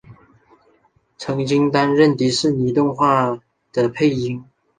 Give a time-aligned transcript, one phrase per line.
[1.15, 3.39] 曾经担任迪士尼动画
[3.71, 4.43] 的配音。